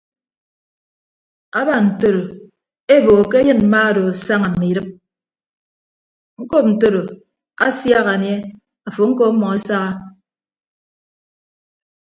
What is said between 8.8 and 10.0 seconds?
afo ñko ọmmọ esaha.